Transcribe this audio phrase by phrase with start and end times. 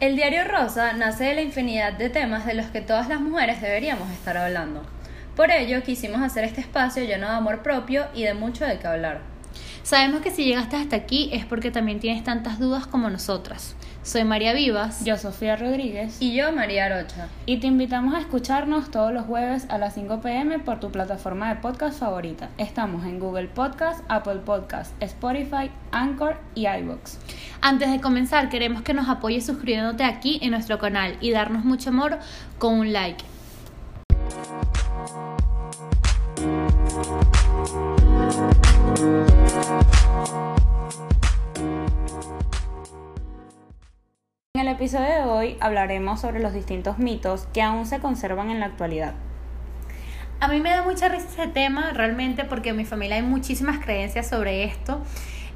[0.00, 3.60] El diario Rosa nace de la infinidad de temas de los que todas las mujeres
[3.60, 4.86] deberíamos estar hablando.
[5.34, 8.86] Por ello quisimos hacer este espacio lleno de amor propio y de mucho de qué
[8.86, 9.22] hablar.
[9.82, 13.74] Sabemos que si llegaste hasta aquí es porque también tienes tantas dudas como nosotras.
[14.02, 15.04] Soy María Vivas.
[15.04, 16.16] Yo, Sofía Rodríguez.
[16.20, 17.28] Y yo, María Arocha.
[17.44, 21.52] Y te invitamos a escucharnos todos los jueves a las 5 pm por tu plataforma
[21.52, 22.48] de podcast favorita.
[22.56, 27.18] Estamos en Google Podcast, Apple Podcast, Spotify, Anchor y iVoox.
[27.60, 31.90] Antes de comenzar, queremos que nos apoyes suscribiéndote aquí en nuestro canal y darnos mucho
[31.90, 32.18] amor
[32.58, 33.24] con un like.
[44.58, 48.58] En el episodio de hoy hablaremos sobre los distintos mitos que aún se conservan en
[48.58, 49.14] la actualidad.
[50.40, 53.78] A mí me da mucha risa ese tema realmente porque en mi familia hay muchísimas
[53.78, 55.00] creencias sobre esto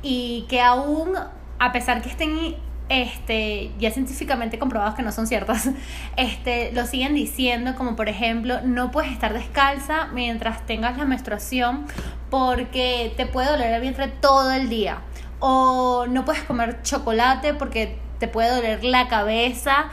[0.05, 1.17] y que aún,
[1.59, 2.55] a pesar que estén
[2.89, 5.71] este, ya científicamente comprobados que no son ciertas,
[6.17, 11.87] este, lo siguen diciendo, como por ejemplo, no puedes estar descalza mientras tengas la menstruación
[12.31, 14.99] porque te puede doler el vientre todo el día.
[15.41, 19.87] O no puedes comer chocolate porque te puede doler la cabeza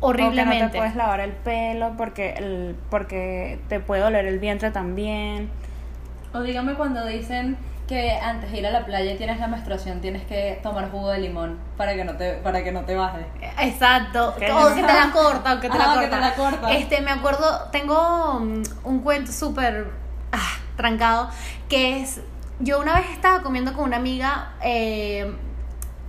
[0.00, 0.56] horriblemente.
[0.56, 4.38] O que no te puedes lavar el pelo porque, el, porque te puede doler el
[4.38, 5.48] vientre también.
[6.34, 10.02] O dígame cuando dicen que antes de ir a la playa y tienes la menstruación
[10.02, 13.24] tienes que tomar jugo de limón para que no te para que no te baje.
[13.62, 14.28] Exacto.
[14.28, 14.52] O que te
[14.92, 16.00] la corta, o que te, la, corta.
[16.00, 16.72] Que te la corta.
[16.74, 19.86] Este, me acuerdo, tengo mm, un cuento súper
[20.32, 21.30] ah, trancado
[21.70, 22.20] que es
[22.60, 25.32] yo una vez estaba comiendo con una amiga eh,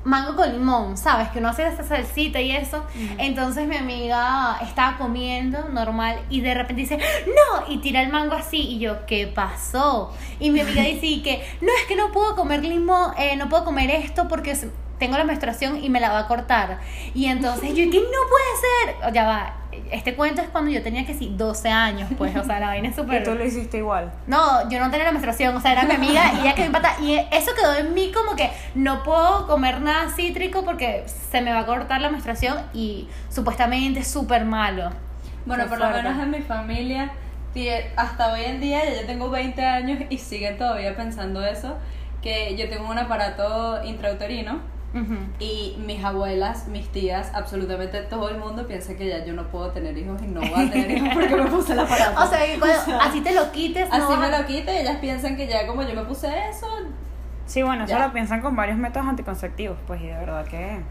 [0.03, 1.29] mango con limón, ¿sabes?
[1.29, 2.83] Que uno hace esa salsita y eso.
[3.17, 6.97] Entonces mi amiga estaba comiendo normal y de repente dice,
[7.27, 8.57] no, y tira el mango así.
[8.57, 10.13] Y yo, ¿qué pasó?
[10.39, 13.65] Y mi amiga dice que, no, es que no puedo comer limón, eh, no puedo
[13.65, 14.55] comer esto porque
[14.97, 16.79] tengo la menstruación y me la va a cortar.
[17.13, 19.13] Y entonces yo, que no puede ser.
[19.13, 19.53] Ya va,
[19.91, 22.89] este cuento es cuando yo tenía que sí 12 años, pues, o sea, la vaina
[22.89, 23.21] es súper...
[23.21, 24.11] ¿Y tú lo hiciste igual?
[24.27, 26.67] No, yo no tenía la menstruación, o sea, era mi amiga y ella que me
[26.67, 26.95] empata.
[27.01, 31.51] Y eso quedó en mí como que no puedo comer nada cítrico porque se me
[31.51, 34.91] va a cortar la menstruación y supuestamente es súper malo.
[35.45, 37.11] Bueno, por lo menos en mi familia,
[37.95, 41.77] hasta hoy en día, ya yo tengo 20 años y siguen todavía pensando eso,
[42.21, 44.59] que yo tengo un aparato intrauterino
[45.39, 49.69] y mis abuelas, mis tías, absolutamente todo el mundo piensa que ya yo no puedo
[49.71, 52.23] tener hijos y no voy a tener hijos porque me puse el aparato.
[52.23, 55.67] o sea, cuando así te lo quites, así me lo quite, ellas piensan que ya
[55.67, 56.67] como yo me puse eso.
[57.45, 60.81] Sí, bueno, eso lo piensan con varios métodos anticonceptivos, pues, y de verdad que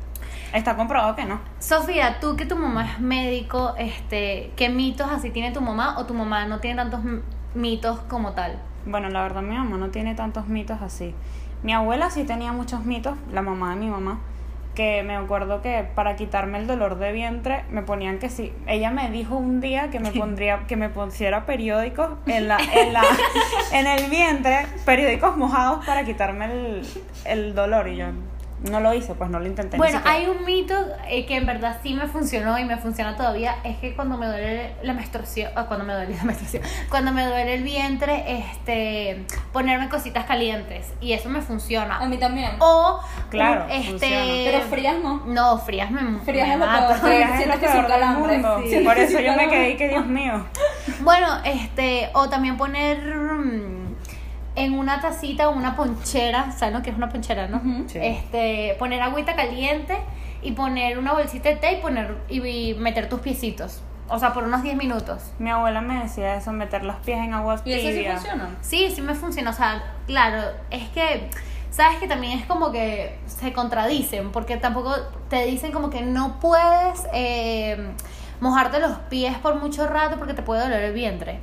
[0.52, 1.40] está comprobado que no.
[1.60, 6.06] Sofía, tú que tu mamá es médico, este, ¿qué mitos así tiene tu mamá o
[6.06, 7.00] tu mamá no tiene tantos
[7.54, 8.58] mitos como tal?
[8.86, 11.14] Bueno, la verdad mi mamá no tiene tantos mitos así.
[11.62, 14.20] Mi abuela sí tenía muchos mitos, la mamá de mi mamá,
[14.74, 18.52] que me acuerdo que para quitarme el dolor de vientre me ponían que sí.
[18.66, 22.92] Ella me dijo un día que me pondría, que me pusiera periódicos en la, en
[22.92, 23.02] la,
[23.72, 26.86] en el vientre, periódicos mojados para quitarme el,
[27.24, 28.06] el dolor y yo
[28.62, 29.76] no lo hice, pues no lo intenté.
[29.76, 30.74] Bueno, hay un mito
[31.08, 34.26] eh, que en verdad sí me funcionó y me funciona todavía, es que cuando me
[34.26, 39.24] duele la menstruación, o cuando me duele la menstruación, cuando me duele el vientre, este,
[39.52, 41.98] ponerme cositas calientes y eso me funciona.
[41.98, 42.52] A mí también.
[42.58, 45.24] O, claro, este, pero frías no.
[45.26, 48.62] No, frías me Frías me es lo peor, frías es lo peor del mundo.
[48.68, 48.80] Sí.
[48.84, 50.46] Por eso yo me quedé que Dios mío.
[51.00, 52.98] Bueno, este, o también poner
[54.58, 57.62] en una tacita o una ponchera, ¿sabes lo que es una ponchera, no?
[57.94, 59.96] Este, poner agüita caliente
[60.42, 63.82] y poner una bolsita de té y poner y, meter tus piecitos.
[64.08, 65.32] O sea, por unos 10 minutos.
[65.38, 68.56] Mi abuela me decía eso, meter los pies en agua ¿Y eso sí funciona?
[68.60, 69.50] Sí, sí me funciona.
[69.50, 71.30] O sea, claro, es que,
[71.70, 74.32] ¿sabes que también es como que se contradicen?
[74.32, 74.94] Porque tampoco
[75.28, 77.92] te dicen como que no puedes eh,
[78.40, 81.40] mojarte los pies por mucho rato porque te puede doler el vientre.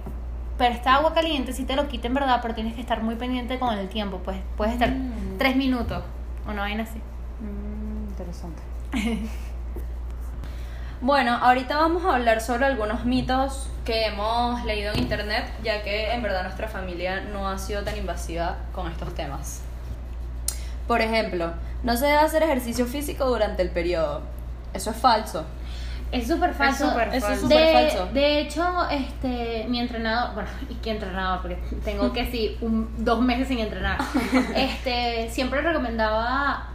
[0.57, 3.15] Pero esta agua caliente sí te lo quita en verdad, pero tienes que estar muy
[3.15, 4.21] pendiente con el tiempo.
[4.23, 5.37] Pues puedes estar mm.
[5.37, 6.03] tres minutos
[6.47, 6.99] o no vaina así.
[7.41, 8.61] Mm, interesante.
[11.01, 16.11] bueno, ahorita vamos a hablar sobre algunos mitos que hemos leído en internet, ya que
[16.11, 19.61] en verdad nuestra familia no ha sido tan invasiva con estos temas.
[20.87, 21.53] Por ejemplo,
[21.83, 24.21] no se debe hacer ejercicio físico durante el periodo.
[24.73, 25.45] Eso es falso.
[26.15, 26.99] Es súper falso.
[27.11, 28.09] Es de, falso.
[28.13, 31.41] De hecho, este, mi entrenador, bueno, ¿y qué entrenador?
[31.41, 33.99] Porque tengo que sí, un, dos meses sin entrenar.
[34.55, 36.69] este, siempre recomendaba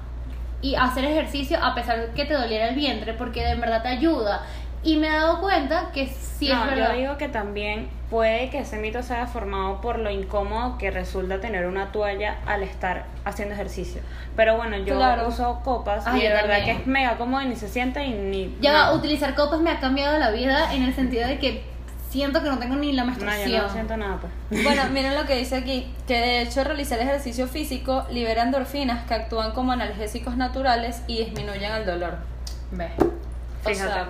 [0.63, 3.89] y hacer ejercicio a pesar de que te doliera el vientre, porque de verdad te
[3.89, 4.45] ayuda.
[4.83, 6.93] Y me he dado cuenta que sí no, es verdad.
[6.95, 11.39] yo digo que también puede que ese mito sea formado por lo incómodo que resulta
[11.41, 14.01] tener una toalla al estar haciendo ejercicio.
[14.37, 15.29] Pero bueno, yo Claro.
[15.29, 16.65] uso copas Ay, y de verdad también.
[16.77, 18.57] que es mega cómodo y ni se siente y ni.
[18.63, 18.95] Ya nada.
[18.95, 21.63] utilizar copas me ha cambiado la vida en el sentido de que
[22.09, 23.51] siento que no tengo ni la No, menstruación.
[23.51, 24.19] yo no siento nada,
[24.49, 24.65] pues.
[24.65, 29.13] Bueno, miren lo que dice aquí, que de hecho realizar ejercicio físico libera endorfinas que
[29.15, 32.17] actúan como analgésicos naturales y disminuyen el dolor.
[32.73, 32.89] Ve.
[32.99, 33.93] O Fíjate.
[33.93, 34.07] sea,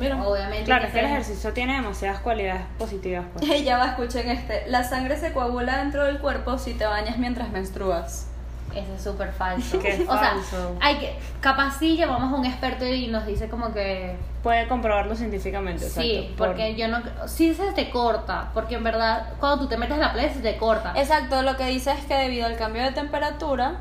[0.00, 0.22] mira.
[0.22, 0.64] Obviamente.
[0.64, 3.64] Claro, que es que el sea- ejercicio tiene demasiadas cualidades positivas, pues.
[3.64, 4.64] ya va, escuchen este.
[4.68, 8.28] La sangre se coagula dentro del cuerpo si te bañas mientras menstruas.
[8.74, 9.78] Eso es súper falso.
[9.82, 10.76] Qué o sea, falso.
[10.80, 15.14] hay que, capaz sí llamamos a un experto y nos dice como que Puede comprobarlo
[15.14, 16.36] científicamente, sí, exacto.
[16.36, 19.94] por- porque yo no, sí se te corta, porque en verdad cuando tú te metes
[19.94, 20.92] en la playa se te corta.
[20.96, 23.76] Exacto, lo que dice es que debido al cambio de temperatura,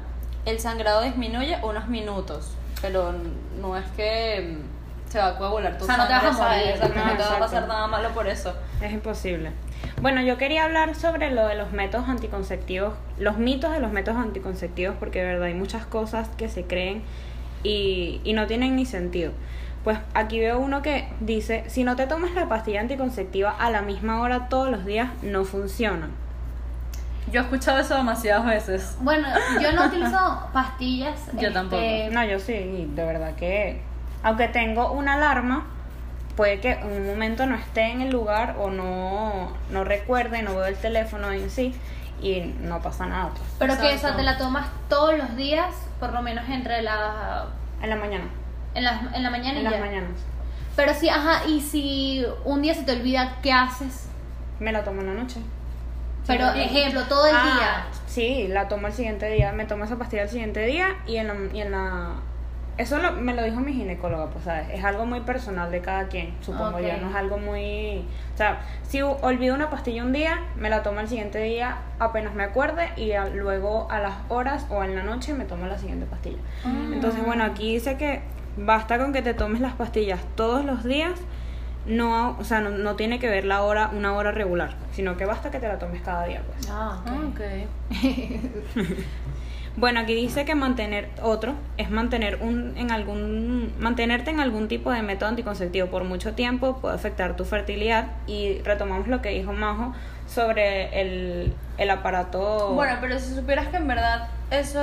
[0.45, 2.53] el sangrado disminuye unos minutos.
[2.81, 3.13] Pero
[3.59, 4.82] no es que mm,
[5.13, 6.69] se va a coagular tu O sea, no te vas a morir.
[6.69, 8.56] Exacto, No, no, te va a pasar nada malo por eso.
[8.81, 9.51] Es imposible.
[10.01, 14.19] Bueno, yo quería hablar sobre lo de los métodos anticonceptivos, los mitos de los métodos
[14.19, 17.04] anticonceptivos, porque de verdad hay muchas cosas que se creen
[17.62, 19.33] y, y no tienen ni sentido.
[19.83, 23.83] Pues aquí veo uno que dice, si no te tomas la pastilla anticonceptiva a la
[23.83, 26.10] misma hora todos los días, no funciona.
[27.31, 28.98] Yo he escuchado eso demasiadas veces.
[29.01, 29.27] Bueno,
[29.62, 31.19] yo no utilizo pastillas.
[31.33, 31.83] Yo tampoco.
[32.12, 33.81] No, yo sí, y de verdad que,
[34.23, 35.65] aunque tengo una alarma,
[36.35, 40.55] puede que en un momento no esté en el lugar o no, no recuerde, no
[40.55, 41.75] veo el teléfono en sí
[42.21, 43.29] y no pasa nada.
[43.29, 43.41] pues.
[43.59, 47.45] Pero que esa te la tomas todos los días, por lo menos entre las
[47.81, 48.25] En la mañana,
[48.73, 49.79] en, las en la mañana en y las ya.
[49.79, 50.11] mañanas.
[50.75, 54.07] Pero sí, ajá, y si un día se te olvida, ¿qué haces?
[54.59, 55.39] Me la tomo en la noche.
[56.25, 56.61] Pero, Sí.
[56.61, 57.85] ejemplo, todo el Ah, día.
[58.07, 59.51] Sí, la tomo el siguiente día.
[59.51, 61.35] Me tomo esa pastilla el siguiente día y en la...
[61.53, 62.13] y en la-
[62.77, 64.67] eso lo- me lo dijo mi ginecóloga, pues, ¿sabes?
[64.71, 66.87] Es algo muy personal de cada quien, supongo yo.
[67.01, 68.05] No es algo muy...
[68.33, 72.33] O sea, si olvido una pastilla un día, me la tomo el siguiente día apenas
[72.33, 75.77] me acuerde y a- luego a las horas o en la noche me tomo la
[75.77, 76.39] siguiente pastilla.
[76.91, 78.21] Entonces, bueno, aquí dice que
[78.57, 81.13] basta con que te tomes las pastillas todos los días.
[81.85, 85.25] No, o sea, no, no tiene que ver la hora, una hora regular, sino que
[85.25, 86.69] basta que te la tomes cada día, pues.
[86.71, 87.41] Ah, ok.
[89.75, 94.91] Bueno, aquí dice que mantener otro es mantener un en algún mantenerte en algún tipo
[94.91, 99.51] de método anticonceptivo por mucho tiempo puede afectar tu fertilidad y retomamos lo que dijo
[99.51, 99.93] Majo
[100.27, 104.79] sobre el, el aparato Bueno, pero si supieras que en verdad eso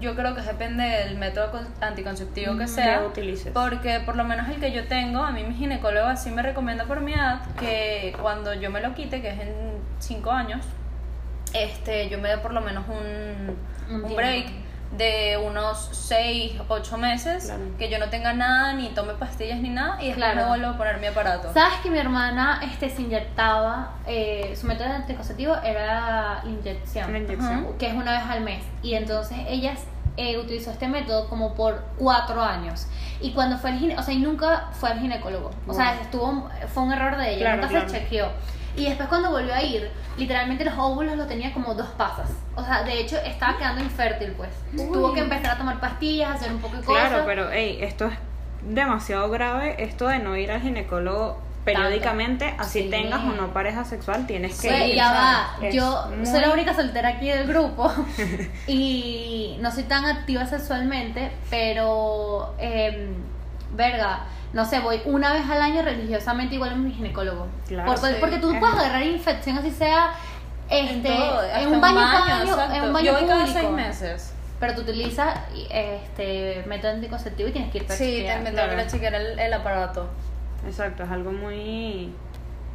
[0.00, 3.00] yo creo que depende del método con- anticonceptivo que sea.
[3.00, 3.52] que utilices.
[3.52, 6.84] Porque por lo menos el que yo tengo, a mí mi ginecólogo así me recomienda
[6.84, 9.52] por mi edad que cuando yo me lo quite, que es en
[9.98, 10.64] 5 años,
[11.64, 13.56] este, yo me dé por lo menos un,
[13.94, 14.46] Un un break
[14.96, 17.60] de unos 6, 8 meses, Claro.
[17.78, 20.40] que yo no tenga nada, ni tome pastillas ni nada, y después Claro.
[20.42, 21.52] me vuelvo a poner mi aparato.
[21.52, 23.92] ¿Sabes que mi hermana este, se inyectaba?
[24.06, 27.12] eh, su método anticonceptivo era la inyección.
[27.12, 27.52] La inyección.
[27.66, 28.64] Ajá, Que es una vez al mes.
[28.82, 29.74] Y entonces ella
[30.16, 32.86] eh, utilizó este método como por cuatro años.
[33.20, 35.50] Y cuando fue al ginecólogo, o sea, y nunca fue al ginecólogo.
[35.66, 37.88] O sea, estuvo, fue un error de ella, Claro, nunca claro.
[37.90, 38.28] se chequeó.
[38.78, 42.28] Y después cuando volvió a ir, literalmente los óvulos los tenía como dos pasas.
[42.54, 44.50] O sea, de hecho estaba quedando infértil, pues.
[44.76, 47.08] Tuvo que empezar a tomar pastillas, hacer un poco de cosas.
[47.08, 48.14] Claro, pero hey, esto es
[48.62, 52.88] demasiado grave, esto de no ir al ginecólogo periódicamente, así Sí.
[52.90, 54.94] tengas o no pareja sexual, tienes que Pues, ir.
[54.96, 57.92] ya va, Es yo muy- soy la única soltera aquí del grupo
[58.66, 63.14] y no soy tan activa sexualmente, pero, em,
[63.74, 64.20] verga,
[64.52, 67.46] no sé, voy una vez al año religiosamente igual a mi ginecólogo.
[67.66, 68.16] Claro, porque, sí.
[68.20, 70.10] porque tú Es- puedes agarrar infección así sea
[70.70, 73.58] En este, todo, en un baño, baño, baño- en un baño Yo voy cada público.
[73.60, 74.34] seis meses.
[74.60, 75.38] Pero tú utilizas
[75.70, 78.38] este método anticonceptivo y tienes que ir para Sí, chequear.
[78.38, 78.70] te me claro.
[78.70, 80.08] tengo que chequear el, el aparato.
[80.66, 82.12] Exacto, es algo muy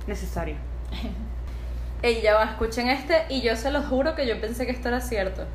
[0.07, 0.55] necesario.
[2.01, 4.87] Ey, ya va, escuchen este y yo se los juro que yo pensé que esto
[4.89, 5.45] era cierto.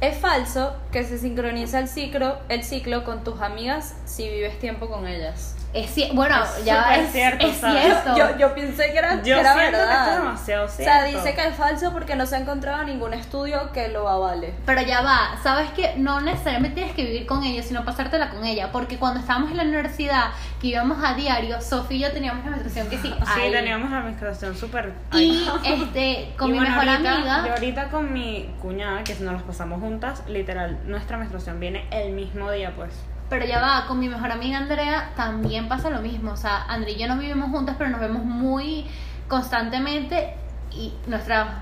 [0.00, 4.88] Es falso que se sincroniza el ciclo, el ciclo con tus amigas si vives tiempo
[4.88, 5.56] con ellas.
[5.74, 7.82] Es bueno, Es ya es, cierto, es ¿sabes?
[7.84, 8.16] cierto.
[8.16, 9.98] Yo, yo pensé que era, Yo que era que verdad.
[9.98, 11.18] esto es demasiado O sea, cierto.
[11.18, 14.54] dice que es falso porque no se ha encontrado ningún estudio que lo avale.
[14.64, 18.44] Pero ya va, sabes que no necesariamente tienes que vivir con ella, sino pasártela con
[18.46, 18.72] ella.
[18.72, 22.52] Porque cuando estábamos en la universidad, que íbamos a diario, Sofía y yo teníamos una
[22.56, 23.12] menstruación que sí.
[23.34, 23.52] Sí, ahí.
[23.52, 24.94] teníamos la menstruación súper...
[25.12, 27.42] Y este, con Y mi bueno, mejor ahorita- amiga.
[27.46, 32.12] Yo ahorita con mi cuñada, que nos las pasamos juntas, literal, nuestra menstruación viene el
[32.12, 32.90] mismo día, pues.
[33.30, 36.32] Pero ya va, con mi mejor amiga Andrea también pasa lo mismo.
[36.32, 38.86] O sea, Andrea y yo no vivimos juntas, pero nos vemos muy
[39.28, 40.34] constantemente
[40.70, 41.60] y nuestra,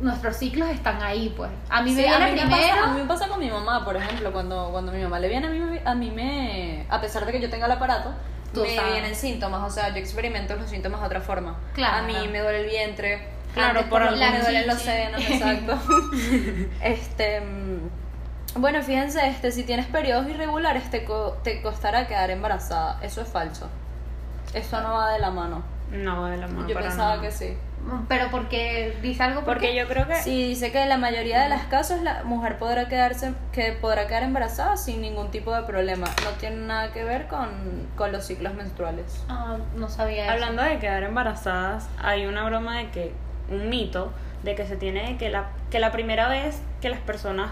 [0.00, 1.50] nuestros ciclos están ahí, pues.
[1.68, 2.74] A mí me Sí, a viene mí me primero.
[2.76, 5.28] pasa- a mí me pasa con mi mamá, por ejemplo, cuando, cuando mi mamá le
[5.28, 8.12] viene a mí, a mí me, a me, pesar de que yo tenga el aparato,
[8.54, 8.92] Tú me sabes.
[8.92, 11.56] vienen síntomas, o sea, yo experimento los síntomas de otra forma.
[11.74, 11.98] Claro.
[11.98, 13.28] A mí me duele el vientre.
[13.54, 15.78] Claro, por algún me duelen los senos, exacto.
[16.82, 17.81] este, mm,
[18.56, 22.98] bueno, fíjense, este, si tienes periodos irregulares te, co- te costará quedar embarazada.
[23.02, 23.68] Eso es falso.
[24.54, 25.62] Eso no va de la mano.
[25.90, 26.68] No, de la mano.
[26.68, 27.22] yo para pensaba nada.
[27.22, 27.56] que sí.
[28.08, 29.74] Pero porque dice algo por Porque qué?
[29.76, 30.14] yo creo que.
[30.16, 34.06] Sí, dice que en la mayoría de los casos la mujer podrá quedarse que podrá
[34.06, 36.06] quedar embarazada sin ningún tipo de problema.
[36.22, 37.48] No tiene nada que ver con,
[37.96, 39.24] con los ciclos menstruales.
[39.28, 40.32] Ah, no sabía eso.
[40.32, 43.12] Hablando de quedar embarazadas, hay una broma de que,
[43.50, 44.12] un mito,
[44.44, 47.50] de que se tiene que la, que la primera vez que las personas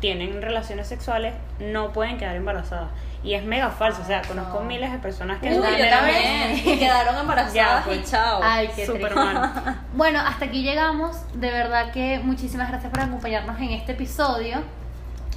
[0.00, 2.90] tienen relaciones sexuales no pueden quedar embarazadas.
[3.24, 4.64] Y es mega falso, o sea, conozco no.
[4.66, 6.52] miles de personas que Uy, yo también.
[6.64, 8.00] Y quedaron embarazadas Ya, pues.
[8.00, 8.40] y chao.
[8.42, 9.76] Ay, qué mal.
[9.94, 11.16] Bueno, hasta aquí llegamos.
[11.34, 14.62] De verdad que muchísimas gracias por acompañarnos en este episodio.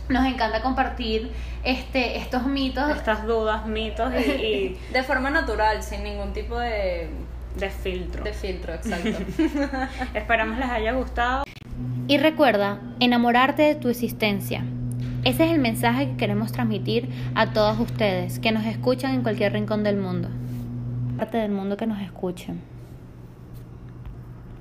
[0.10, 1.32] Nos encanta compartir
[1.64, 2.92] este, estos mitos.
[2.92, 7.10] Estas dudas, mitos y, y De forma natural, sin ningún tipo de,
[7.56, 8.24] de filtro.
[8.24, 9.18] de filtro, exacto.
[10.14, 11.44] Esperamos les haya gustado.
[12.08, 14.64] Y recuerda, enamorarte de tu existencia.
[15.24, 19.54] Ese es el mensaje que queremos transmitir a todos ustedes que nos escuchan en cualquier
[19.54, 20.30] rincón del mundo.
[21.18, 22.71] Parte del mundo que nos escuchen.